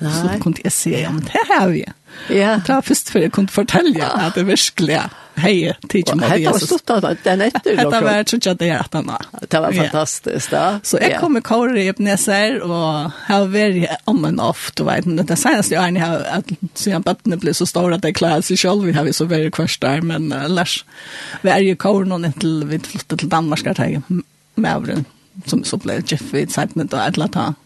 [0.00, 0.12] Nej.
[0.12, 1.84] Så kunne jeg si, ja men det har vi.
[2.28, 2.60] Ja.
[2.66, 5.10] Det var först för jag kunde fortälja at det virkelig er
[5.40, 6.36] hei, teach mig det.
[6.36, 7.90] Det var stort att den efter då.
[7.90, 9.10] Det var så jag det er at han.
[9.48, 10.54] Det var fantastiskt.
[10.82, 15.22] Så jag kommer kora i Ebenezer och har vært om and off då vet inte
[15.22, 18.58] det senaste jeg har att se att barnen blir så store at jeg klarer seg
[18.58, 20.84] selv, vi har vi så väldigt kvarst der, men ellers,
[21.42, 24.02] vi er i Kåre nå, til vi flyttet til Danmark att jag
[24.54, 25.04] med
[25.46, 27.56] som så ble Jeff vid og et eller annet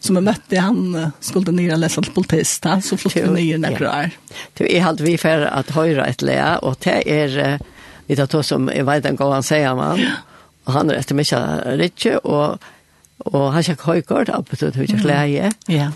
[0.00, 2.62] som jag mötte han skulle ner och läsa politist.
[2.62, 4.10] politist så flyttade jag ner några år.
[4.54, 7.58] Du är halt vi för att höra ett lä och det är
[8.06, 10.00] vi tar oss som jag vet en gång han säger man
[10.64, 11.24] och han är efter mig
[11.76, 12.58] Richie och
[13.24, 15.50] Og han sjekk høygård, apetot høy sjekk leie.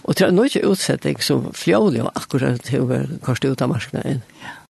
[0.05, 4.21] Og det er noe utsett, ikke som fjålig og akkurat høy kors ut av marknaden.
[4.45, 4.64] Ja.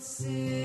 [0.00, 0.59] see.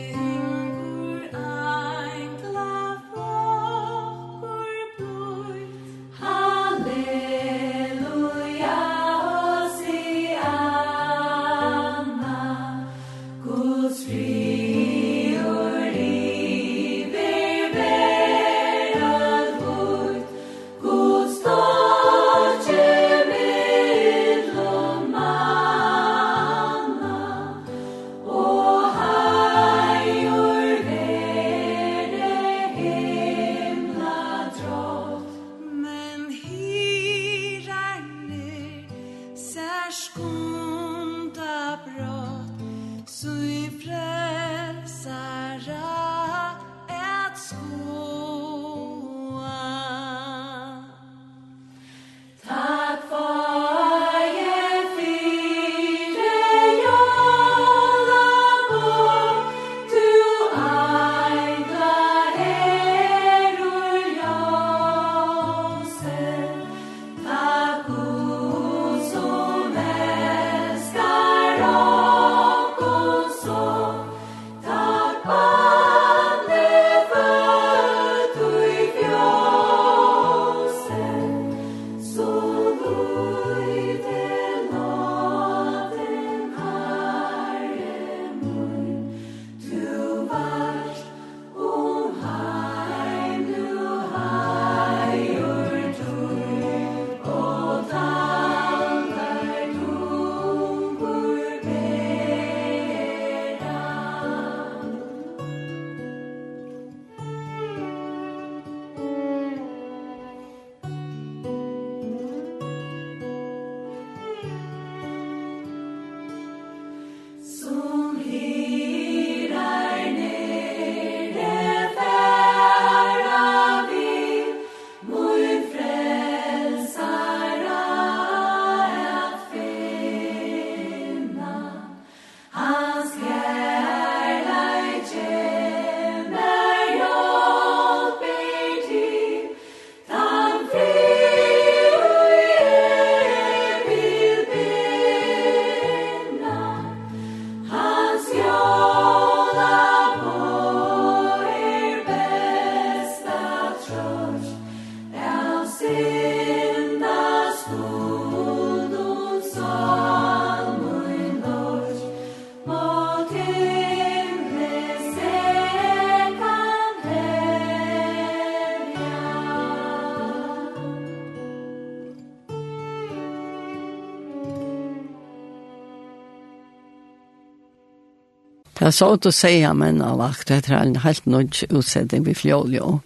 [178.76, 182.36] Det er så å si at man har lagt etter en helt nødt utsetting ved
[182.36, 183.00] fjoljo.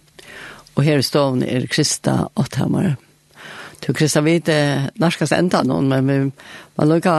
[0.74, 2.96] Og her i stående er Krista Åtthammer.
[3.80, 6.18] Du, Krista, vi er norskast enda noen, men vi
[6.76, 7.14] var lukka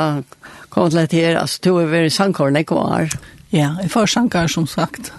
[0.69, 1.39] kommet litt her.
[1.39, 3.15] Altså, du er veldig sangkåren ikke var.
[3.55, 5.13] Ja, jeg får sangkår, som sagt,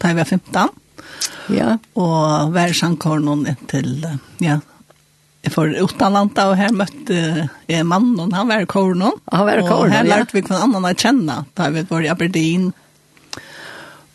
[0.00, 0.80] da jeg var 15.
[1.54, 1.76] Ja.
[2.00, 3.92] Og hver sangkåren noen til,
[4.40, 4.60] ja,
[5.48, 9.16] for utanlanda og her møtte jeg mannen, han var i Kornon.
[9.32, 10.18] Han var i Kornon, Og her ja.
[10.18, 12.66] lærte vi hver annen å kjenne, da vi var i Aberdeen.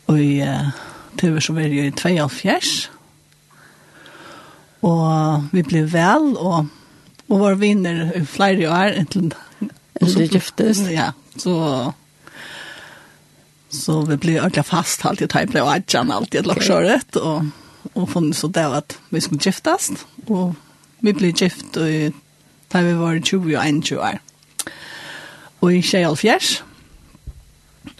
[0.05, 0.69] Og i uh,
[1.17, 2.91] TV så var jeg i 2004.
[4.85, 6.69] Og vi ble vel, og,
[7.25, 8.99] og var vinner i flere år.
[9.01, 9.31] Inntil,
[9.99, 10.85] det giftes.
[10.93, 11.11] Ja,
[11.41, 11.93] så...
[13.75, 17.49] Så vi ble ordentlig fast alltid, da jeg ble adjan alltid et lagsjøret, og,
[17.91, 20.53] og funnet så det at vi skulle giftast, og
[21.05, 22.21] Vi ble gift og
[22.73, 24.21] da vi var 20 og 21 år.
[25.61, 26.57] Og i tjej og fjers.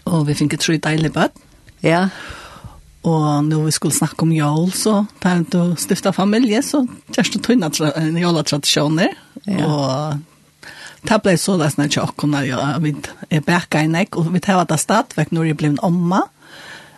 [0.06, 1.38] Og vi fikk tru deilig bøtt.
[1.86, 2.08] Ja.
[3.06, 6.82] Og når vi skulle snakke om jól, så da vi til familie, så
[7.14, 9.14] kjørst du tøyna jólatradisjoner.
[9.46, 9.66] Ja.
[9.66, 10.18] Og
[11.06, 12.94] det ble så det snart ikke når vi
[13.30, 16.24] er bækka i nek, og vi tar det stadvekk når jeg ble en omma.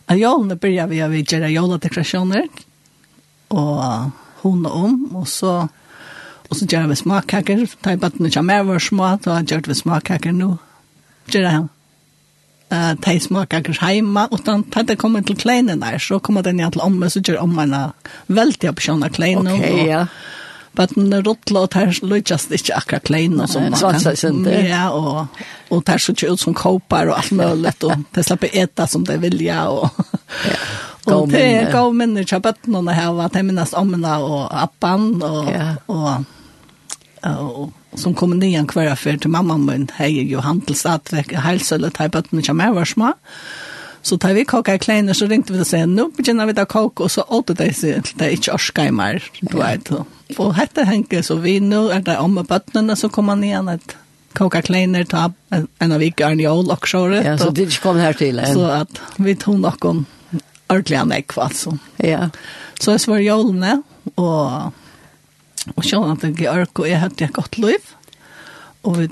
[0.08, 2.48] Av jólene begynner vi å gjøre joladekorasjoner,
[3.52, 5.68] og hun og om, og så
[6.48, 7.66] Og så gjør vi smakkaker.
[7.84, 10.54] Da jeg bare ikke mer var små, da gjør vi smakkaker nå.
[11.28, 11.66] Gjør jeg
[12.72, 16.74] uh, de smakkaker hjemme, og da det kommer til kleinen der, så kommer den igjen
[16.76, 17.88] til omme, så gjør ommene
[18.28, 19.54] veldig opsjoner kleinen.
[19.54, 20.06] Ok, ja.
[20.78, 23.48] Men den er rådla, og der lødjas ikke akkurat kleine.
[23.50, 23.98] Som man kan.
[24.16, 24.60] Sånn, det.
[24.68, 25.40] Ja, og,
[25.74, 29.06] og der ser ikke ut som kåper og alt mulig, og de slipper eta som
[29.08, 29.90] de vilja, og...
[30.46, 30.60] ja.
[31.08, 35.46] Og det er gav minner til bøttene her, at jeg minnes ommene og appan, og,
[35.48, 35.70] ja.
[35.88, 36.26] og
[37.22, 42.32] og som kom nian hver affær til mamma men hej ju handelsatverk hälsölet typ att
[42.32, 43.12] ni kommer var små
[44.02, 47.04] så tar vi koka kleiner så ringte vi og sier, nå begynner vi da koka
[47.04, 49.90] og så åt det sig till det inte orskar mer du vet
[50.36, 53.96] Og hette Henke så vi nå er det om bötterna så kommer han igjen et
[54.34, 58.12] koka kleiner ta en av ikke Arne Jål og så ja så det kom her
[58.12, 58.40] til.
[58.46, 60.06] så at vi tog någon
[60.68, 61.78] ordentliga nekva altså.
[61.96, 62.30] ja
[62.80, 63.82] så är svar jolne
[64.14, 64.72] og,
[65.76, 67.94] Og sjån at Georg og jeg hadde et godt liv.
[68.86, 69.08] Og vi,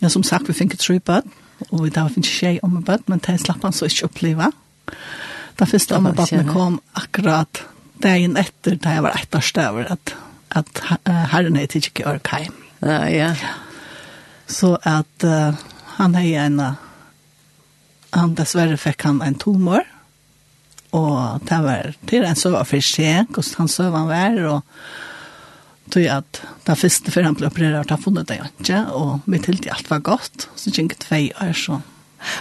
[0.00, 1.28] ja, som sagt, vi fikk et trybad,
[1.68, 4.50] og vi da fikk tjej om bad, men det slapp han så ikke oppleve.
[5.58, 7.64] Da første om badene kom akkurat
[8.02, 10.14] dagen etter, da jeg var ett år støver, at,
[10.54, 10.82] at
[11.32, 12.54] herren er til Georg heim.
[12.82, 13.32] Ja, ja.
[14.48, 15.58] Så at uh,
[15.98, 16.60] han er en,
[18.14, 19.82] han dessverre fikk han en tumor,
[20.96, 26.40] Og det var til en søva for seg, hvordan han søva var, og tog at
[26.66, 30.04] det første før han ble operert, han funnet det ikke, og vi tilte alt var
[30.04, 31.80] godt, så gikk det tvei år, så.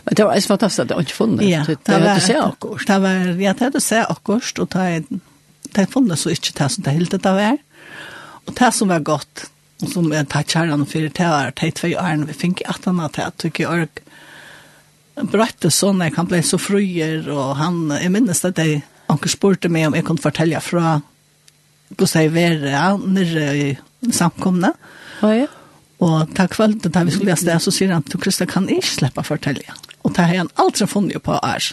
[0.05, 2.39] Men det var en fantastisk at det var ikke funnet, ja, det, det var, det
[2.41, 2.87] akkurat.
[2.87, 5.21] det var, ja, det var det akkurat, og det,
[5.75, 7.61] det funnet så ikke det som det hele det var.
[8.47, 9.47] Og det som var godt,
[9.83, 12.87] og som jeg tar kjærene for, det var de tvei årene vi fikk i at
[12.89, 14.06] han hadde, tykker jeg,
[15.25, 19.71] brøtte sånn, jeg kan bli så fruer, og han, jeg minnes at jeg, han spurte
[19.71, 20.97] meg om jeg kunne fortelle fra
[21.95, 23.67] hvordan jeg var ja, nere i
[24.13, 24.73] samkomne.
[25.23, 25.47] Oh, ja.
[26.03, 28.91] Og ta kvölden da vi skulle lese det, så sier han, du Krista kan ikke
[28.99, 29.77] slippe å fortelle.
[30.05, 31.71] Og det har han aldri funnet på her.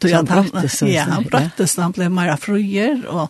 [0.00, 0.80] Så han brøttes?
[0.88, 3.28] Ja, han brøttes, han ble mer fruer, og,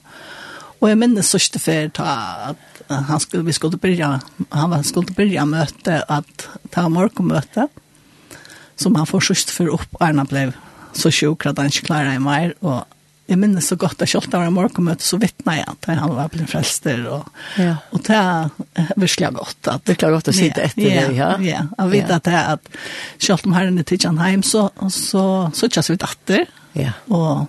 [0.78, 2.12] og jeg minnes sørste før ta
[2.52, 4.14] at han skulle, vi skulle byrja,
[4.54, 7.68] han var skulle byrja møte, at ta morgenmøte,
[8.80, 10.48] som han får sørst for opp, og han ble
[10.96, 12.82] så sjuk at han ikke klarer det mer, og
[13.30, 16.30] jeg minnes så godt at kjølt av en morgenmøte, så vittna jeg at han var
[16.32, 17.28] blitt frelster, og,
[17.60, 17.76] ja.
[17.94, 18.48] og det er
[18.98, 19.60] virkelig godt.
[19.70, 21.30] At, det er godt å sitte etter ja, det, ja.
[21.46, 22.18] Ja, jeg vet ja.
[22.18, 22.70] at det er at
[23.22, 25.24] kjølt om herren er tidsan heim, så, så,
[25.54, 26.96] så kjøs vi datter, ja.
[27.06, 27.46] og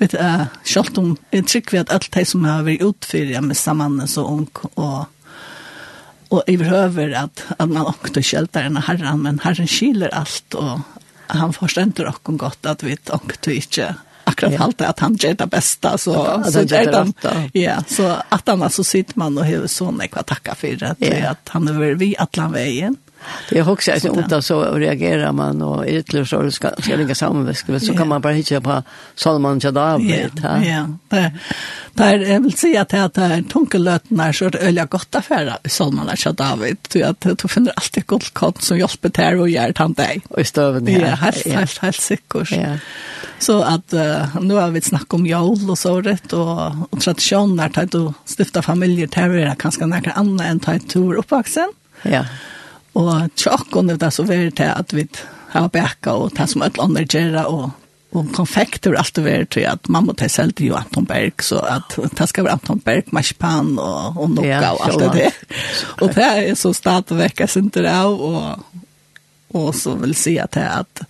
[0.00, 3.46] vet, uh, kjølt om, jeg trykker vi at alt det som har vært utfyrt, jeg
[3.46, 5.04] med sammen så ung, og
[6.28, 10.80] och behøver att at man också kjelter en herran men herren skiler alt, och
[11.26, 14.62] han förstår och gott att vi åkte ikke akkurat ja.
[14.62, 17.12] alt att han gör det bästa så ja, så gör han
[17.52, 20.96] ja så at han så sitter man och hur sån är att tacka för att,
[21.00, 21.30] ja.
[21.30, 22.96] att han är vi alla veien.
[23.50, 27.54] Det är också en ont så reagerar man och ytler så ska ska ligga samman.
[27.80, 28.82] så kan man bara hitta på
[29.14, 30.30] Salman Jadavid.
[30.42, 30.64] ja.
[30.64, 30.86] Ja.
[31.08, 31.32] Det, det
[31.92, 36.60] Där jag vill säga att det är tunkelöten är så öliga gott affär Salman Jadab
[36.92, 40.20] du att du finner alltid guldkant som hjälper till och gör han dig.
[40.28, 40.98] Och i stöven ja.
[40.98, 42.52] Ja, helt helt helt sikkert.
[42.52, 42.78] Ja.
[43.38, 43.92] Så att
[44.40, 46.60] nu har vi snackat om jul och så rätt och,
[46.90, 51.14] och traditioner att du stifta familjer till det kanske några andra än ta du tur
[51.14, 51.72] uppvaxen.
[52.02, 52.24] Ja.
[52.96, 55.06] Og tjokken er det så veldig til at vi
[55.52, 57.66] har bækket og det som et eller annet gjør og
[58.16, 61.58] og konfekter og alt det vært til at mamma tar selv til Anton Berg, så
[61.60, 65.38] at det skal være Anton Berg, marsipan og, og nokka ja, og alt det der.
[66.00, 68.82] og det er så stadigvæk jeg synes det av, og,
[69.58, 71.06] og så vil si at det at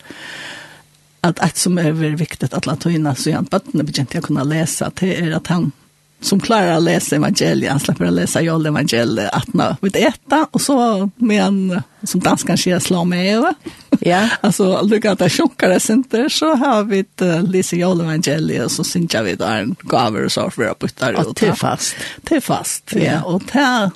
[1.26, 4.26] at et som er veldig viktig at alle tøyene, så gjerne bøttene begynte jeg å
[4.28, 5.72] kunne lese, det er at han
[6.20, 10.46] som klarar att läsa evangeliet, han släpper att läsa Joel evangeliet att nå vid äta
[10.50, 13.54] och så med en som danskan sker slå med över.
[14.00, 14.28] Ja.
[14.40, 18.70] alltså lucka att chocka det inte så har vi ett uh, läsa Joel evangeliet och
[18.70, 21.96] så synja vi där en gaver och så för att putta det och till fast.
[22.24, 22.92] Till fast.
[22.94, 23.22] Ja, ja.
[23.22, 23.90] och här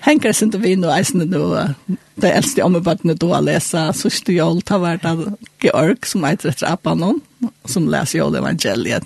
[0.00, 1.74] hänger det inte vi nu isen nu
[2.14, 5.02] det äldste om vad nu då läsa så styr jag allt har varit
[5.60, 7.20] Georg som heter Apanon
[7.64, 9.02] som läser Joel evangeliet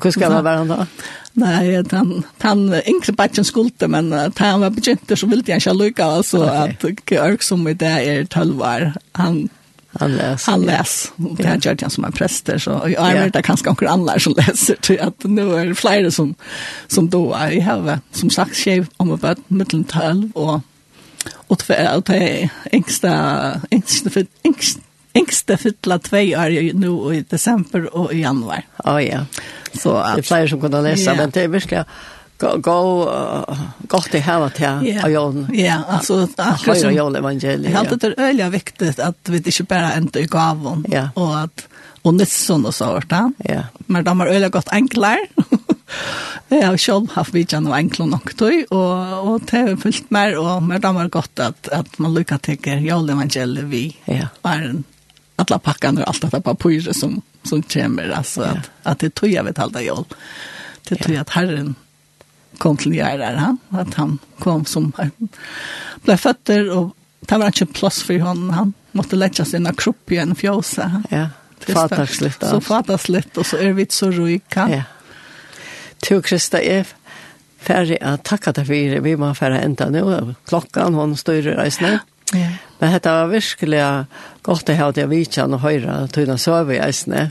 [0.00, 0.86] Hur ska det vara då?
[1.32, 5.72] Nej, han han inte patchen skulte men uh, han var bekymrad så ville jag inte
[5.72, 8.92] lucka alltså att Kirk som med där är 12 år.
[9.12, 9.48] Han
[9.98, 10.52] han läser.
[10.52, 11.12] Han läs.
[11.16, 14.34] Det har gjort han som en präster så jag är det kanske några andra som
[14.36, 16.34] läser till att nu är det fler som
[16.86, 20.60] som då är i havet som sagt chef om about mitten 12 och
[21.34, 24.80] och två att det ängsta ängsta för ängsta
[25.14, 28.62] Yngste fylla två år nu i december och i januari.
[28.84, 29.26] Oh, ja.
[29.74, 31.84] Så att fler som kunde läsa, men det är verkligen
[32.42, 37.72] gå gå gott i hela till och jag ja alltså att höra jag evangeliet.
[37.72, 41.68] Jag hade det öliga viktigt att vi inte bara inte gav hon och att
[42.02, 43.32] och nisson och sånt där.
[43.38, 43.62] Ja.
[43.78, 45.18] Men de har öliga gott enklar
[46.48, 48.46] Jag har själv haft vid Jan och Enklon nog då
[48.76, 52.76] och och det har fullt mer och mer har gott att att man lyckas tycker
[52.76, 53.96] jag evangeliet vi.
[54.04, 54.28] Ja.
[54.42, 54.82] Är
[55.36, 59.14] alla packarna och allt det där på pyre som som kommer alltså att att det
[59.14, 60.04] tog jag vet allt jag.
[60.88, 61.74] Det tror jag att Herren
[62.58, 64.92] kom till Jair han att han kom som
[66.02, 70.16] blev fötter och det var inte plats för honom han måste lägga sina kropp i
[70.16, 71.02] en fjosa.
[71.10, 71.28] Ja.
[71.66, 72.46] Fatasligt.
[72.46, 74.68] Så fatasligt och så är vi så rika.
[74.70, 74.82] Ja.
[75.98, 76.86] Tu Krista är
[77.58, 79.00] färdig att tacka dig för det.
[79.00, 80.34] Vi må färra ända nu.
[80.46, 81.98] Klockan hon styrer i.
[82.32, 82.48] Ja.
[82.80, 83.84] Men dette var virkelig
[84.42, 87.30] godt å ha det jeg og ikke høre tøyne søve i eisene.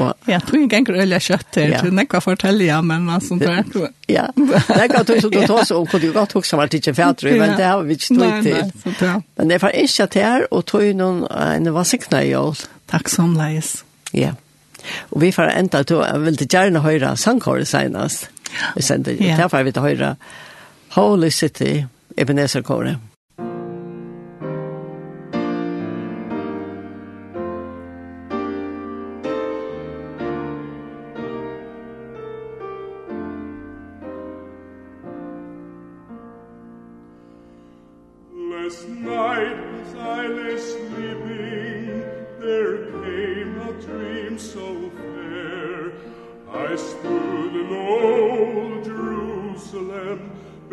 [0.00, 1.82] Og, ja, tog en gang øye kjøtt til, ja.
[1.84, 3.90] tog nekva fortelle, men man som tror jeg.
[4.10, 6.96] Ja, nekva tog som du tar så om, kunne jo godt huske meg til ikke
[6.96, 9.12] fætre, men det har vi ikke tog til.
[9.36, 12.64] Men det var ikke til her, og tog noen en vassikna i år.
[12.90, 13.76] Takk som leis.
[14.16, 14.32] Ja,
[15.10, 18.30] og vi får enda til, jeg vil til gjerne høre sangkåret senest.
[18.76, 19.36] Vi sender, ja.
[19.36, 20.14] derfor vil vi høre
[20.96, 21.82] Holy City,
[22.16, 23.02] Ebenezer-kåret.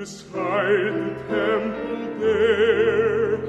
[0.04, 3.40] des heiden temple there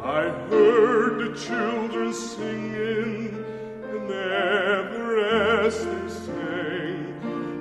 [0.00, 3.44] I heard the children singing
[3.90, 5.08] and ever
[5.64, 6.98] as they sang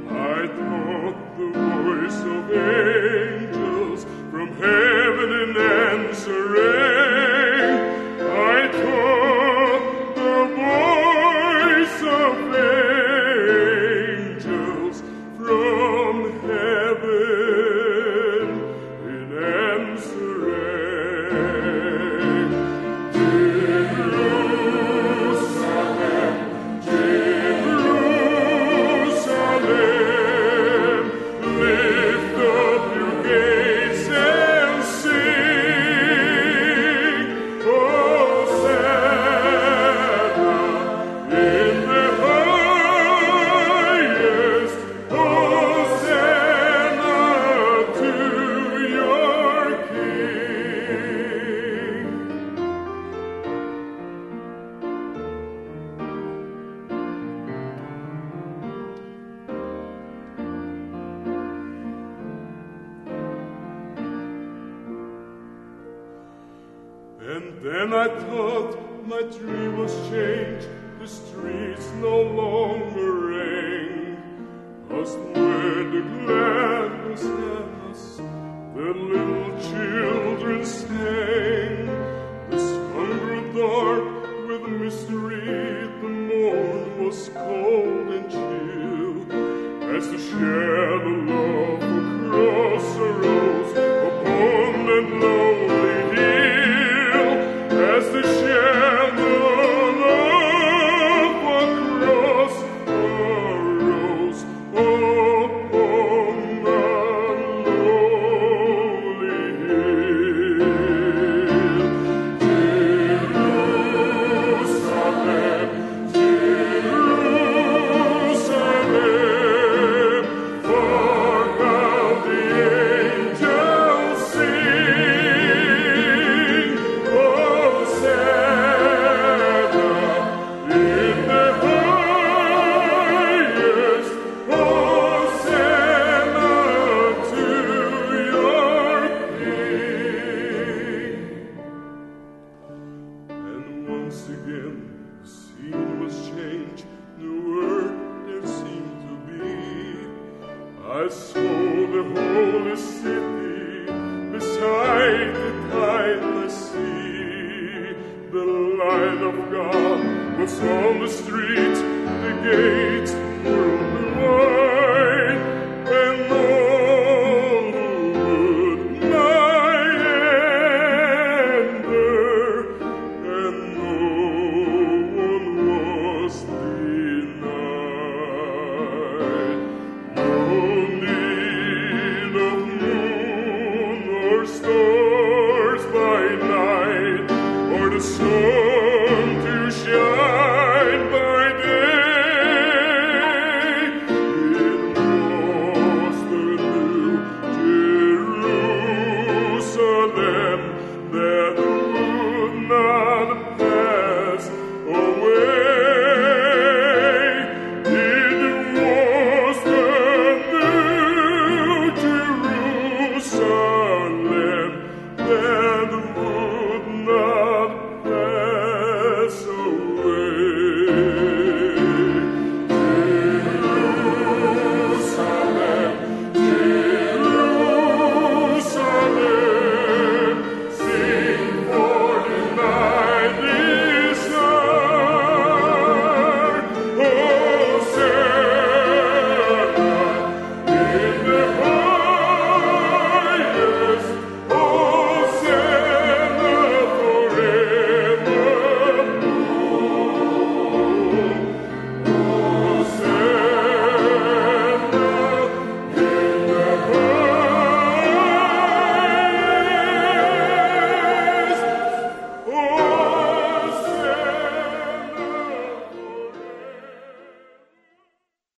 [0.08, 2.93] I thought the voice of angels